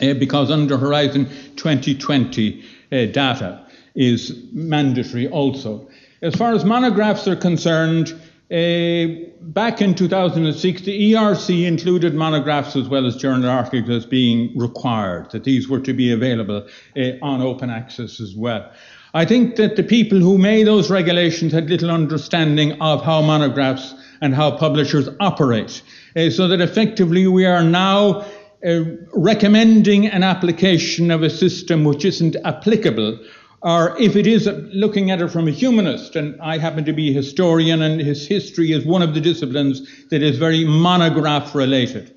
Uh, 0.00 0.14
because 0.14 0.50
under 0.50 0.78
Horizon 0.78 1.26
2020, 1.56 2.64
uh, 2.92 3.06
data 3.06 3.66
is 3.94 4.44
mandatory 4.52 5.28
also. 5.28 5.88
As 6.22 6.34
far 6.34 6.52
as 6.54 6.64
monographs 6.64 7.26
are 7.28 7.36
concerned, 7.36 8.12
uh, 8.50 9.29
back 9.40 9.80
in 9.80 9.94
2006, 9.94 10.82
the 10.82 11.12
ERC 11.12 11.66
included 11.66 12.14
monographs 12.14 12.76
as 12.76 12.88
well 12.88 13.06
as 13.06 13.16
journal 13.16 13.48
articles 13.48 14.06
being 14.06 14.56
required, 14.56 15.30
that 15.30 15.44
these 15.44 15.68
were 15.68 15.80
to 15.80 15.92
be 15.92 16.12
available 16.12 16.66
uh, 16.96 17.00
on 17.22 17.40
open 17.40 17.70
access 17.70 18.20
as 18.20 18.34
well. 18.34 18.70
I 19.12 19.24
think 19.24 19.56
that 19.56 19.76
the 19.76 19.82
people 19.82 20.18
who 20.18 20.38
made 20.38 20.66
those 20.66 20.90
regulations 20.90 21.52
had 21.52 21.68
little 21.68 21.90
understanding 21.90 22.80
of 22.80 23.02
how 23.02 23.22
monographs 23.22 23.94
and 24.20 24.34
how 24.34 24.56
publishers 24.56 25.08
operate, 25.18 25.82
uh, 26.16 26.30
so 26.30 26.46
that 26.48 26.60
effectively 26.60 27.26
we 27.26 27.46
are 27.46 27.64
now 27.64 28.24
uh, 28.64 28.82
recommending 29.14 30.06
an 30.06 30.22
application 30.22 31.10
of 31.10 31.22
a 31.22 31.30
system 31.30 31.82
which 31.84 32.04
isn't 32.04 32.36
applicable 32.44 33.18
or 33.62 33.96
if 34.00 34.16
it 34.16 34.26
is 34.26 34.46
looking 34.72 35.10
at 35.10 35.20
it 35.20 35.28
from 35.28 35.46
a 35.46 35.50
humanist, 35.50 36.16
and 36.16 36.40
I 36.40 36.58
happen 36.58 36.84
to 36.86 36.92
be 36.92 37.10
a 37.10 37.12
historian, 37.12 37.82
and 37.82 38.00
his 38.00 38.26
history 38.26 38.72
is 38.72 38.86
one 38.86 39.02
of 39.02 39.14
the 39.14 39.20
disciplines 39.20 39.82
that 40.08 40.22
is 40.22 40.38
very 40.38 40.64
monograph 40.64 41.54
related. 41.54 42.14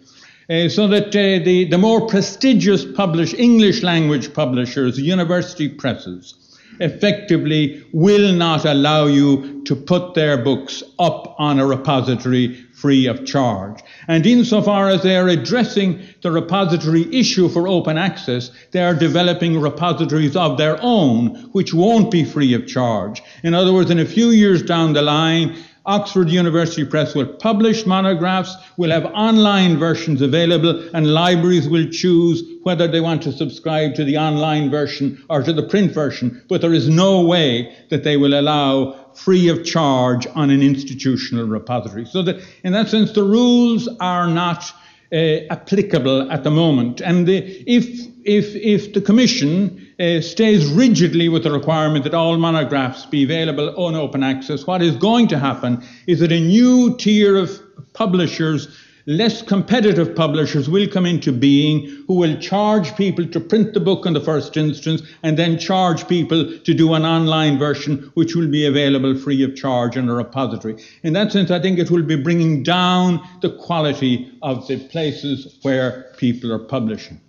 Uh, 0.50 0.70
so 0.70 0.88
that 0.88 1.08
uh, 1.08 1.44
the, 1.44 1.68
the 1.70 1.78
more 1.78 2.06
prestigious 2.08 2.86
publish, 2.86 3.34
English 3.34 3.82
language 3.82 4.34
publishers, 4.34 5.00
university 5.00 5.70
presses, 5.70 6.36
effectively 6.80 7.86
will 7.94 8.34
not 8.34 8.66
allow 8.66 9.06
you 9.06 9.64
to 9.66 9.76
put 9.76 10.14
their 10.14 10.38
books 10.38 10.84
up 11.00 11.36
on 11.40 11.60
a 11.60 11.66
repository 11.66 12.56
free 12.74 13.08
of 13.08 13.26
charge. 13.26 13.80
And 14.08 14.26
insofar 14.26 14.90
as 14.90 15.04
they 15.04 15.16
are 15.16 15.30
addressing 15.30 16.02
the 16.22 16.32
repository 16.32 17.14
issue 17.16 17.48
for 17.48 17.68
open 17.68 17.98
access, 17.98 18.52
they 18.72 18.84
are 18.84 18.94
developing 18.94 19.60
repositories 19.60 20.36
of 20.36 20.58
their 20.58 20.78
own, 20.82 21.36
which 21.54 21.74
won't 21.74 22.12
be 22.12 22.26
free 22.26 22.54
of 22.54 22.68
charge. 22.68 23.22
In 23.44 23.54
other 23.54 23.74
words, 23.74 23.90
in 23.90 24.00
a 24.00 24.06
few 24.06 24.32
years 24.32 24.62
down 24.62 24.94
the 24.94 25.02
line, 25.02 25.56
Oxford 25.86 26.30
University 26.30 26.86
Press 26.86 27.14
will 27.14 27.26
publish 27.26 27.86
monographs, 27.86 28.56
will 28.78 28.92
have 28.92 29.06
online 29.08 29.78
versions 29.78 30.22
available, 30.22 30.90
and 30.94 31.14
libraries 31.14 31.68
will 31.68 31.90
choose 31.90 32.42
whether 32.64 32.88
they 32.88 33.02
want 33.02 33.22
to 33.24 33.34
subscribe 33.34 33.94
to 33.96 34.06
the 34.06 34.18
online 34.18 34.72
version 34.72 35.22
or 35.30 35.44
to 35.44 35.52
the 35.52 35.64
print 35.64 35.92
version. 35.92 36.42
But 36.48 36.62
there 36.62 36.74
is 36.74 36.88
no 36.88 37.22
way 37.22 37.76
that 37.90 38.06
they 38.06 38.16
will 38.16 38.40
allow 38.40 38.94
free 39.14 39.50
of 39.50 39.66
charge 39.66 40.26
on 40.36 40.50
an 40.50 40.62
institutional 40.62 41.48
repository. 41.48 42.06
So 42.06 42.22
that, 42.24 42.42
in 42.64 42.72
that 42.72 42.88
sense, 42.88 43.12
the 43.12 43.24
rules 43.24 43.90
are 44.00 44.28
not 44.28 44.72
uh, 45.12 45.46
applicable 45.50 46.32
at 46.32 46.46
the 46.46 46.52
moment. 46.52 47.02
And 47.02 47.28
the, 47.28 47.40
if, 47.70 48.08
if, 48.24 48.56
if 48.56 48.94
the 48.94 49.02
Commission 49.02 49.83
uh, 50.04 50.22
stays 50.22 50.66
rigidly 50.66 51.30
with 51.30 51.44
the 51.44 51.52
requirement 51.52 52.04
that 52.04 52.14
all 52.14 52.38
monographs 52.38 53.06
be 53.06 53.24
available 53.24 53.74
on 53.80 53.96
open 53.96 54.24
access, 54.24 54.68
what 54.68 54.82
is 54.82 54.96
going 54.98 55.28
to 55.28 55.40
happen 55.40 55.84
is 56.08 56.20
that 56.20 56.32
a 56.32 56.40
new 56.40 56.98
tier 56.98 57.38
of 57.38 57.50
publishers 57.94 58.68
less 59.06 59.42
competitive 59.42 60.16
publishers 60.16 60.70
will 60.70 60.88
come 60.88 61.06
into 61.06 61.32
being 61.32 61.86
who 62.08 62.16
will 62.16 62.38
charge 62.38 62.96
people 62.96 63.26
to 63.28 63.40
print 63.40 63.74
the 63.74 63.80
book 63.80 64.06
in 64.06 64.14
the 64.14 64.22
first 64.22 64.56
instance 64.56 65.02
and 65.24 65.38
then 65.38 65.60
charge 65.60 66.08
people 66.08 66.58
to 66.60 66.74
do 66.74 66.94
an 66.94 67.06
online 67.06 67.60
version 67.60 68.12
which 68.14 68.36
will 68.36 68.48
be 68.48 68.66
available 68.66 69.18
free 69.18 69.44
of 69.44 69.56
charge 69.56 69.98
in 69.98 70.08
a 70.08 70.14
repository. 70.14 70.82
In 71.04 71.14
that 71.14 71.32
sense, 71.32 71.52
I 71.52 71.60
think 71.60 71.80
it 71.80 71.92
will 71.92 72.04
be 72.04 72.16
bringing 72.16 72.64
down 72.64 73.22
the 73.42 73.50
quality 73.50 74.32
of 74.42 74.66
the 74.68 74.78
places 74.88 75.60
where 75.64 76.14
people 76.18 76.52
are 76.54 76.60
publishing. 76.60 77.20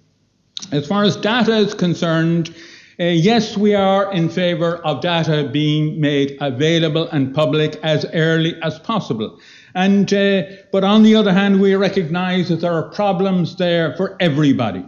As 0.73 0.87
far 0.87 1.05
as 1.05 1.17
data 1.17 1.57
is 1.57 1.75
concerned, 1.75 2.55
uh, 2.99 3.05
yes, 3.05 3.57
we 3.57 3.75
are 3.75 4.13
in 4.13 4.29
favour 4.29 4.77
of 4.87 5.01
data 5.01 5.49
being 5.53 6.01
made 6.01 6.39
available 6.41 7.09
and 7.09 7.35
public 7.35 7.77
as 7.83 8.07
early 8.15 8.61
as 8.63 8.79
possible. 8.79 9.41
And, 9.75 10.13
uh, 10.13 10.45
but 10.71 10.85
on 10.85 11.03
the 11.03 11.17
other 11.17 11.33
hand, 11.33 11.61
we 11.61 11.75
recognize 11.75 12.49
that 12.49 12.61
there 12.61 12.73
are 12.73 12.89
problems 12.91 13.57
there 13.57 13.97
for 13.97 14.17
everybody. 14.21 14.85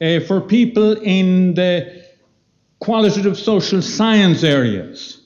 Uh, 0.00 0.20
for 0.20 0.40
people 0.40 0.92
in 1.02 1.54
the 1.54 2.04
qualitative 2.80 3.38
social 3.38 3.82
science 3.82 4.42
areas, 4.42 5.20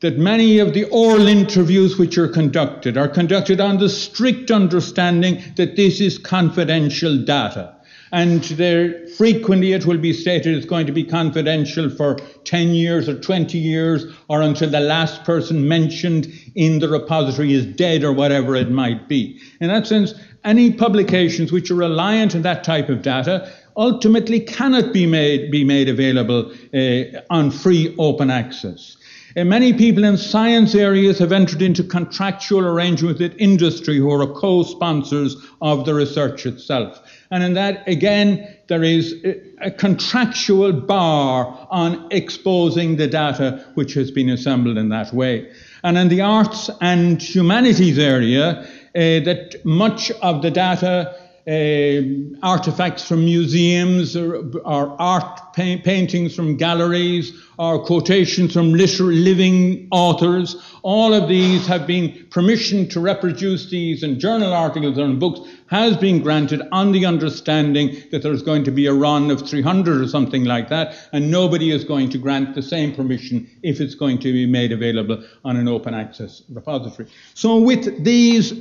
that 0.00 0.18
many 0.18 0.58
of 0.58 0.74
the 0.74 0.84
oral 0.84 1.26
interviews 1.26 1.98
which 1.98 2.18
are 2.18 2.28
conducted 2.28 2.98
are 2.98 3.08
conducted 3.08 3.60
on 3.60 3.78
the 3.78 3.88
strict 3.88 4.50
understanding 4.50 5.42
that 5.56 5.76
this 5.76 6.00
is 6.00 6.18
confidential 6.18 7.16
data 7.24 7.73
and 8.14 8.44
there, 8.44 9.08
frequently 9.08 9.72
it 9.72 9.86
will 9.86 9.98
be 9.98 10.12
stated 10.12 10.56
it's 10.56 10.64
going 10.64 10.86
to 10.86 10.92
be 10.92 11.02
confidential 11.02 11.90
for 11.90 12.14
10 12.44 12.68
years 12.68 13.08
or 13.08 13.18
20 13.18 13.58
years 13.58 14.06
or 14.28 14.40
until 14.40 14.70
the 14.70 14.78
last 14.78 15.24
person 15.24 15.66
mentioned 15.66 16.32
in 16.54 16.78
the 16.78 16.88
repository 16.88 17.52
is 17.52 17.66
dead 17.66 18.04
or 18.04 18.12
whatever 18.12 18.54
it 18.54 18.70
might 18.70 19.08
be. 19.08 19.40
In 19.60 19.66
that 19.66 19.88
sense, 19.88 20.14
any 20.44 20.72
publications 20.72 21.50
which 21.50 21.72
are 21.72 21.74
reliant 21.74 22.36
on 22.36 22.42
that 22.42 22.62
type 22.62 22.88
of 22.88 23.02
data 23.02 23.52
ultimately 23.76 24.38
cannot 24.38 24.92
be 24.92 25.06
made, 25.06 25.50
be 25.50 25.64
made 25.64 25.88
available 25.88 26.52
uh, 26.72 27.20
on 27.30 27.50
free 27.50 27.96
open 27.98 28.30
access. 28.30 28.96
Many 29.36 29.72
people 29.72 30.04
in 30.04 30.16
science 30.16 30.76
areas 30.76 31.18
have 31.18 31.32
entered 31.32 31.60
into 31.60 31.82
contractual 31.82 32.64
arrangements 32.64 33.18
with 33.18 33.34
industry 33.38 33.98
who 33.98 34.08
are 34.12 34.24
co-sponsors 34.32 35.34
of 35.60 35.84
the 35.84 35.94
research 35.94 36.46
itself. 36.46 37.00
And 37.30 37.42
in 37.42 37.54
that, 37.54 37.86
again, 37.88 38.56
there 38.68 38.82
is 38.82 39.14
a 39.60 39.70
contractual 39.70 40.72
bar 40.72 41.66
on 41.70 42.08
exposing 42.10 42.96
the 42.96 43.06
data 43.08 43.64
which 43.74 43.94
has 43.94 44.10
been 44.10 44.28
assembled 44.30 44.78
in 44.78 44.88
that 44.90 45.12
way. 45.12 45.50
And 45.82 45.98
in 45.98 46.08
the 46.08 46.20
arts 46.20 46.70
and 46.80 47.22
humanities 47.22 47.98
area, 47.98 48.60
uh, 48.60 48.66
that 48.94 49.60
much 49.64 50.10
of 50.22 50.42
the 50.42 50.50
data 50.50 51.14
uh, 51.46 52.00
artifacts 52.42 53.06
from 53.06 53.24
museums 53.24 54.16
or, 54.16 54.36
or 54.64 55.00
art 55.00 55.36
pa- 55.54 55.76
paintings 55.84 56.34
from 56.34 56.56
galleries 56.56 57.32
or 57.58 57.84
quotations 57.84 58.52
from 58.52 58.72
literal 58.72 59.10
living 59.10 59.86
authors. 59.90 60.56
All 60.82 61.12
of 61.12 61.28
these 61.28 61.66
have 61.66 61.86
been 61.86 62.26
permission 62.30 62.88
to 62.88 63.00
reproduce 63.00 63.68
these 63.70 64.02
in 64.02 64.18
journal 64.18 64.52
articles 64.52 64.98
or 64.98 65.04
in 65.04 65.18
books 65.18 65.40
has 65.68 65.96
been 65.96 66.22
granted 66.22 66.62
on 66.72 66.92
the 66.92 67.04
understanding 67.04 68.02
that 68.10 68.22
there's 68.22 68.42
going 68.42 68.64
to 68.64 68.70
be 68.70 68.86
a 68.86 68.94
run 68.94 69.30
of 69.30 69.46
300 69.46 70.00
or 70.00 70.08
something 70.08 70.44
like 70.44 70.68
that, 70.68 70.94
and 71.12 71.30
nobody 71.30 71.70
is 71.70 71.84
going 71.84 72.08
to 72.10 72.18
grant 72.18 72.54
the 72.54 72.62
same 72.62 72.94
permission 72.94 73.48
if 73.62 73.80
it's 73.80 73.94
going 73.94 74.18
to 74.18 74.32
be 74.32 74.46
made 74.46 74.72
available 74.72 75.22
on 75.44 75.56
an 75.56 75.68
open 75.68 75.94
access 75.94 76.42
repository. 76.48 77.08
So 77.34 77.60
with 77.60 78.04
these 78.04 78.52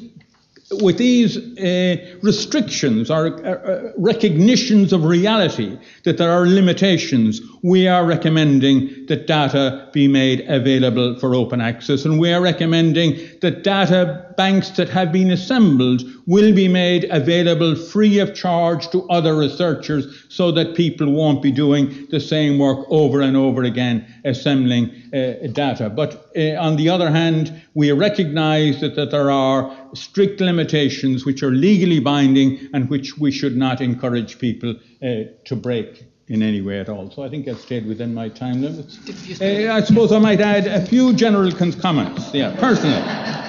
with 0.81 0.97
these 0.97 1.37
uh, 1.37 1.95
restrictions 2.21 3.09
or 3.09 3.27
uh, 3.45 3.51
uh, 3.51 3.91
recognitions 3.97 4.93
of 4.93 5.05
reality 5.05 5.77
that 6.03 6.17
there 6.17 6.31
are 6.31 6.45
limitations, 6.45 7.41
we 7.61 7.87
are 7.87 8.05
recommending 8.05 9.05
that 9.07 9.27
data 9.27 9.89
be 9.93 10.07
made 10.07 10.41
available 10.49 11.19
for 11.19 11.35
open 11.35 11.61
access. 11.61 12.05
And 12.05 12.19
we 12.19 12.33
are 12.33 12.41
recommending 12.41 13.17
that 13.41 13.63
data 13.63 14.32
banks 14.35 14.69
that 14.71 14.89
have 14.89 15.11
been 15.11 15.31
assembled 15.31 16.03
will 16.25 16.53
be 16.53 16.67
made 16.67 17.05
available 17.11 17.75
free 17.75 18.19
of 18.19 18.33
charge 18.33 18.89
to 18.89 19.07
other 19.09 19.35
researchers 19.35 20.25
so 20.29 20.51
that 20.51 20.75
people 20.75 21.11
won't 21.11 21.41
be 21.41 21.51
doing 21.51 22.07
the 22.09 22.19
same 22.19 22.57
work 22.57 22.85
over 22.89 23.21
and 23.21 23.35
over 23.35 23.63
again, 23.63 24.05
assembling 24.25 24.89
uh, 25.13 25.47
data. 25.51 25.89
But 25.89 26.29
uh, 26.35 26.55
on 26.59 26.75
the 26.77 26.89
other 26.89 27.11
hand, 27.11 27.61
we 27.73 27.91
recognize 27.91 28.81
that, 28.81 28.95
that 28.95 29.11
there 29.11 29.31
are 29.31 29.75
strict 29.93 30.41
limitations 30.41 31.25
which 31.25 31.43
are 31.43 31.51
legally 31.51 31.99
binding 31.99 32.69
and 32.73 32.89
which 32.89 33.17
we 33.17 33.31
should 33.31 33.55
not 33.55 33.81
encourage 33.81 34.39
people 34.39 34.75
uh, 35.01 35.23
to 35.45 35.55
break 35.55 36.05
in 36.27 36.41
any 36.41 36.61
way 36.61 36.79
at 36.79 36.89
all. 36.89 37.11
So 37.11 37.23
I 37.23 37.29
think 37.29 37.47
I've 37.47 37.59
stayed 37.59 37.85
within 37.85 38.13
my 38.13 38.29
time 38.29 38.61
limits. 38.61 38.97
Uh, 39.41 39.73
I 39.73 39.81
suppose 39.81 40.11
I 40.11 40.19
might 40.19 40.41
add 40.41 40.67
a 40.67 40.85
few 40.85 41.13
general 41.13 41.51
comments, 41.51 42.33
yeah, 42.33 42.55
personally. 42.59 43.42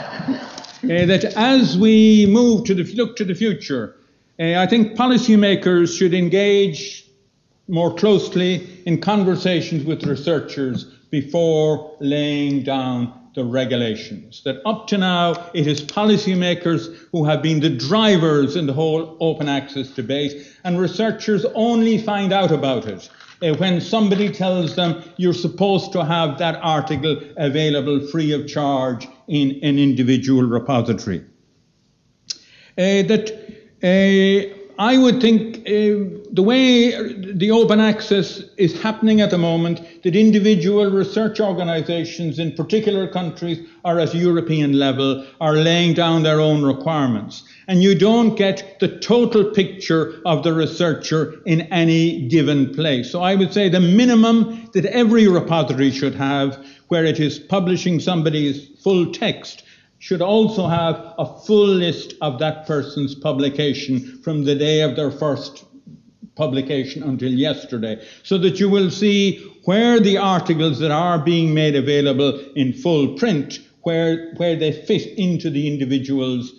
Uh, 0.85 1.07
that 1.07 1.25
as 1.37 1.79
we 1.79 2.27
move 2.27 2.65
to 2.65 2.75
the, 2.75 2.85
look 2.95 3.17
to 3.17 3.25
the 3.25 3.35
future, 3.35 3.97
uh, 4.39 4.55
I 4.55 4.67
think 4.67 4.97
policymakers 4.97 5.97
should 5.97 6.15
engage 6.15 7.07
more 7.69 7.95
closely 7.95 8.83
in 8.85 9.01
conversations 9.01 9.85
with 9.85 10.05
researchers 10.05 10.85
before 11.11 11.97
laying 12.01 12.63
down 12.63 13.13
the 13.35 13.45
regulations. 13.45 14.43
That 14.45 14.61
up 14.67 14.87
to 14.89 14.99
now, 14.99 15.51
it 15.55 15.67
is 15.67 15.81
policymakers 15.81 16.95
who 17.11 17.25
have 17.25 17.43
been 17.43 17.61
the 17.61 17.71
drivers 17.71 18.57
in 18.57 18.67
the 18.67 18.73
whole 18.73 19.17
open 19.21 19.49
access 19.49 19.89
debate, 19.89 20.47
and 20.65 20.79
researchers 20.79 21.45
only 21.55 21.99
find 21.99 22.33
out 22.33 22.51
about 22.51 22.87
it 22.87 23.09
uh, 23.45 23.55
when 23.55 23.81
somebody 23.81 24.31
tells 24.31 24.75
them 24.75 25.03
you're 25.17 25.35
supposed 25.35 25.93
to 25.93 26.05
have 26.05 26.39
that 26.39 26.59
article 26.63 27.21
available 27.37 28.01
free 28.09 28.33
of 28.33 28.47
charge 28.49 29.07
in 29.29 29.59
an 29.63 29.79
individual 29.79 30.43
repository. 30.43 31.25
Uh, 32.77 33.03
that 33.07 33.31
uh, 33.83 34.64
I 34.79 34.99
would 34.99 35.21
think 35.21 35.59
uh, 35.59 36.19
the 36.33 36.43
way 36.43 36.91
the 37.33 37.53
open 37.53 37.79
access 37.79 38.43
is 38.57 38.81
happening 38.83 39.21
at 39.21 39.31
the 39.31 39.39
moment, 39.39 39.81
that 40.03 40.17
individual 40.17 40.91
research 40.91 41.39
organisations 41.39 42.41
in 42.41 42.53
particular 42.53 43.07
countries 43.07 43.67
or 43.85 44.01
at 44.01 44.15
European 44.15 44.73
level 44.73 45.25
are 45.41 45.55
laying 45.55 45.95
down 45.95 46.25
their 46.25 46.41
own 46.41 46.65
requirements. 46.65 47.45
And 47.69 47.83
you 47.83 47.97
don't 47.97 48.35
get 48.35 48.81
the 48.81 48.99
total 48.99 49.45
picture 49.45 50.21
of 50.27 50.43
the 50.43 50.53
researcher 50.53 51.41
in 51.47 51.63
any 51.73 52.27
given 52.29 52.75
place. 52.75 53.13
So 53.13 53.23
I 53.23 53.37
would 53.37 53.53
say 53.53 53.69
the 53.69 53.81
minimum 53.81 54.71
that 54.73 54.87
every 54.87 55.29
repository 55.29 55.93
should 55.93 56.17
have, 56.17 56.65
where 56.89 57.05
it 57.05 57.21
is 57.21 57.39
publishing 57.39 58.01
somebody's 58.01 58.69
full 58.83 59.13
text, 59.13 59.63
should 60.05 60.21
also 60.21 60.67
have 60.67 61.15
a 61.17 61.25
full 61.47 61.67
list 61.67 62.13
of 62.21 62.39
that 62.39 62.67
person's 62.67 63.15
publication 63.15 64.21
from 64.23 64.45
the 64.45 64.55
day 64.55 64.83
of 64.83 64.97
their 64.97 65.11
first 65.11 65.65
publication 66.35 67.03
until 67.03 67.33
yesterday, 67.33 67.97
so 68.23 68.37
that 68.37 68.61
you 68.61 68.69
will 68.69 68.91
see 68.91 69.39
where 69.65 69.99
the 69.99 70.19
articles 70.19 70.79
that 70.79 70.91
are 70.91 71.19
being 71.19 71.55
made 71.55 71.75
available 71.75 72.39
in 72.55 72.71
full 72.71 73.15
print, 73.15 73.61
where, 73.85 74.35
where 74.35 74.55
they 74.55 74.73
fit 74.73 75.07
into 75.17 75.49
the 75.49 75.67
individual's 75.67 76.53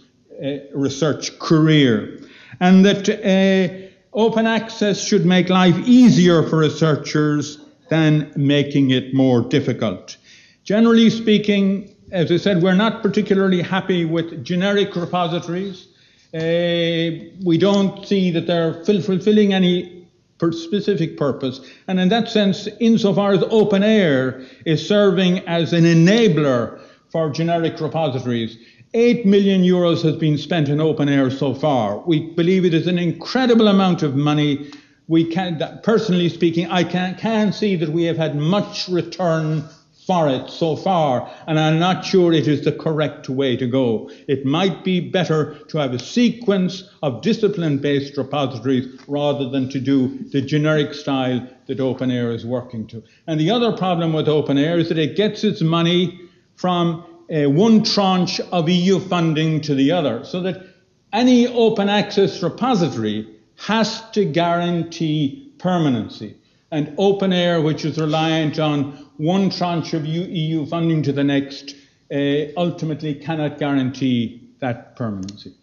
uh, 0.44 0.56
research 0.74 1.38
career. 1.38 2.20
And 2.62 2.84
that 2.84 3.08
uh, 3.08 3.90
open 4.14 4.48
access 4.48 5.00
should 5.00 5.24
make 5.24 5.50
life 5.50 5.78
easier 5.86 6.42
for 6.50 6.58
researchers 6.58 7.60
than 7.92 8.34
making 8.36 8.90
it 8.90 9.14
more 9.14 9.42
difficult. 9.42 10.18
Generally 10.64 11.12
speaking, 11.12 11.95
as 12.12 12.32
I 12.32 12.38
said, 12.38 12.62
we're 12.62 12.76
not 12.76 13.02
particularly 13.02 13.62
happy 13.62 14.06
with 14.06 14.44
generic 14.44 14.96
repositories. 14.96 15.88
Uh, 16.34 17.32
we 17.44 17.58
don't 17.58 18.06
see 18.06 18.32
that 18.32 18.46
they're 18.48 18.84
fulfilling 18.84 19.54
any 19.54 20.08
specific 20.52 21.18
purpose. 21.18 21.62
And 21.88 22.00
in 22.00 22.10
that 22.10 22.30
sense, 22.30 22.68
insofar 22.80 23.34
as 23.34 23.40
OpenAIRE 23.40 24.46
is 24.66 24.86
serving 24.86 25.40
as 25.48 25.74
an 25.74 25.86
enabler 25.86 26.80
for 27.10 27.30
generic 27.30 27.80
repositories, 27.80 28.58
8 28.94 29.26
million 29.26 29.62
euros 29.62 30.04
has 30.04 30.16
been 30.16 30.38
spent 30.38 30.70
in 30.70 30.78
OpenAIRE 30.78 31.38
so 31.38 31.54
far. 31.54 32.00
We 32.00 32.32
believe 32.34 32.66
it 32.66 32.74
is 32.74 32.88
an 32.88 33.00
incredible 33.00 33.68
amount 33.68 34.04
of 34.04 34.16
money. 34.16 34.72
We 35.08 35.26
can, 35.26 35.80
personally 35.84 36.30
speaking, 36.30 36.70
I 36.70 36.84
can, 36.84 37.16
can 37.16 37.54
see 37.54 37.76
that 37.78 37.90
we 37.90 38.04
have 38.04 38.18
had 38.18 38.36
much 38.36 38.88
return 38.88 39.64
for 40.06 40.30
it 40.30 40.50
so 40.50 40.76
far, 40.76 41.32
and 41.48 41.60
I'm 41.60 41.80
not 41.80 42.06
sure 42.06 42.32
it 42.32 42.48
is 42.48 42.64
the 42.64 42.72
correct 42.72 43.28
way 43.28 43.58
to 43.58 43.66
go. 43.66 44.12
It 44.28 44.46
might 44.46 44.84
be 44.84 45.00
better 45.00 45.58
to 45.70 45.78
have 45.80 45.94
a 45.94 46.00
sequence 46.00 46.84
of 47.02 47.24
discipline 47.24 47.80
based 47.80 48.16
repositories 48.18 49.02
rather 49.08 49.50
than 49.50 49.68
to 49.70 49.80
do 49.80 50.20
the 50.30 50.42
generic 50.42 50.94
style 50.94 51.48
that 51.66 51.80
OpenAIRE 51.80 52.36
is 52.36 52.46
working 52.46 52.86
to. 52.88 53.04
And 53.26 53.40
the 53.40 53.50
other 53.50 53.76
problem 53.76 54.14
with 54.14 54.28
OpenAIRE 54.28 54.80
is 54.80 54.90
that 54.90 55.00
it 55.00 55.16
gets 55.16 55.44
its 55.44 55.62
money 55.62 56.20
from 56.56 57.04
uh, 57.34 57.50
one 57.50 57.84
tranche 57.84 58.40
of 58.52 58.70
EU 58.70 59.00
funding 59.00 59.62
to 59.62 59.74
the 59.74 59.92
other, 59.92 60.24
so 60.24 60.42
that 60.42 60.64
any 61.12 61.48
open 61.48 61.90
access 61.90 62.44
repository 62.44 63.28
has 63.58 64.08
to 64.12 64.26
guarantee 64.26 65.52
permanency. 65.58 66.38
And 66.72 66.88
OpenAIRE, 66.98 67.64
which 67.64 67.86
is 67.86 67.98
reliant 67.98 68.60
on 68.60 69.08
one 69.18 69.50
tranche 69.50 69.94
of 69.94 70.06
EU 70.06 70.66
funding 70.66 71.04
to 71.04 71.14
the 71.14 71.24
next 71.24 71.76
uh, 72.12 72.52
ultimately 72.58 73.16
cannot 73.16 73.58
guarantee 73.58 74.50
that 74.60 74.96
permanency. 74.96 75.54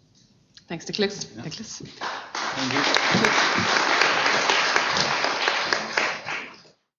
Thanks, 0.67 0.87
Nicholas. 0.87 1.27
Yeah. 1.35 1.43
Nicholas. 1.43 1.81
Thank 2.33 3.87
you. 3.87 3.92